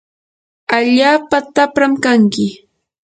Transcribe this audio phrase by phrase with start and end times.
[0.77, 2.47] allaapa tapram kanki.